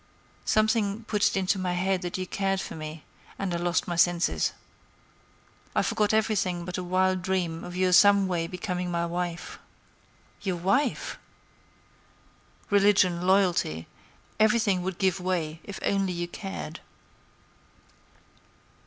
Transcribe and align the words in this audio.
"Something 0.45 1.03
put 1.03 1.37
into 1.37 1.59
my 1.59 1.73
head 1.73 2.01
that 2.01 2.17
you 2.17 2.25
cared 2.25 2.59
for 2.59 2.73
me; 2.75 3.03
and 3.37 3.53
I 3.53 3.57
lost 3.57 3.87
my 3.87 3.95
senses. 3.95 4.51
I 5.75 5.83
forgot 5.83 6.11
everything 6.11 6.65
but 6.65 6.79
a 6.79 6.83
wild 6.83 7.21
dream 7.21 7.63
of 7.63 7.75
your 7.77 7.93
some 7.93 8.27
way 8.27 8.47
becoming 8.47 8.89
my 8.89 9.05
wife." 9.05 9.59
"Your 10.41 10.55
wife!" 10.55 11.19
"Religion, 12.71 13.27
loyalty, 13.27 13.85
everything 14.39 14.81
would 14.81 14.97
give 14.97 15.19
way 15.19 15.59
if 15.65 15.79
only 15.83 16.13
you 16.13 16.27
cared." 16.27 16.79